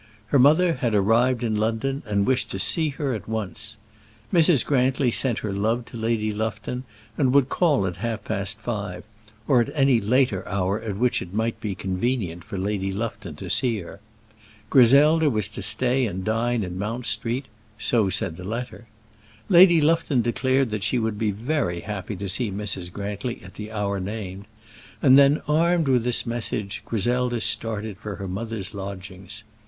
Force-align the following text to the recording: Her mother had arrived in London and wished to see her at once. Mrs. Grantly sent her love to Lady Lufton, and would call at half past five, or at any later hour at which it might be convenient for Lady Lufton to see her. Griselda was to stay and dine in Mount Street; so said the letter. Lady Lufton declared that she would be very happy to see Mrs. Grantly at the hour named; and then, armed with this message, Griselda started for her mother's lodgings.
Her 0.29 0.39
mother 0.39 0.73
had 0.77 0.95
arrived 0.95 1.43
in 1.43 1.53
London 1.55 2.01
and 2.07 2.25
wished 2.25 2.49
to 2.49 2.57
see 2.57 2.89
her 2.89 3.13
at 3.13 3.29
once. 3.29 3.77
Mrs. 4.33 4.65
Grantly 4.65 5.11
sent 5.11 5.37
her 5.45 5.53
love 5.53 5.85
to 5.85 5.95
Lady 5.95 6.31
Lufton, 6.31 6.85
and 7.19 7.31
would 7.35 7.49
call 7.49 7.85
at 7.85 7.97
half 7.97 8.23
past 8.23 8.59
five, 8.59 9.03
or 9.47 9.61
at 9.61 9.69
any 9.75 10.01
later 10.01 10.43
hour 10.47 10.81
at 10.81 10.97
which 10.97 11.21
it 11.21 11.35
might 11.35 11.61
be 11.61 11.75
convenient 11.75 12.43
for 12.43 12.57
Lady 12.57 12.91
Lufton 12.91 13.35
to 13.35 13.47
see 13.47 13.77
her. 13.81 13.99
Griselda 14.71 15.29
was 15.29 15.47
to 15.49 15.61
stay 15.61 16.07
and 16.07 16.25
dine 16.25 16.63
in 16.63 16.79
Mount 16.79 17.05
Street; 17.05 17.45
so 17.77 18.09
said 18.09 18.37
the 18.37 18.43
letter. 18.43 18.87
Lady 19.49 19.79
Lufton 19.79 20.23
declared 20.23 20.71
that 20.71 20.81
she 20.81 20.97
would 20.97 21.19
be 21.19 21.29
very 21.29 21.81
happy 21.81 22.15
to 22.15 22.27
see 22.27 22.49
Mrs. 22.51 22.91
Grantly 22.91 23.39
at 23.45 23.53
the 23.53 23.71
hour 23.71 23.99
named; 23.99 24.45
and 24.99 25.15
then, 25.15 25.43
armed 25.47 25.87
with 25.87 26.03
this 26.03 26.25
message, 26.25 26.81
Griselda 26.87 27.39
started 27.39 27.97
for 27.97 28.15
her 28.15 28.27
mother's 28.27 28.73
lodgings. 28.73 29.43